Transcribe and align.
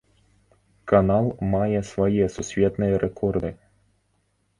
Канал 0.91 1.25
мае 1.51 1.79
свае 1.91 2.25
сусветныя 2.37 2.93
рэкорды. 3.05 3.51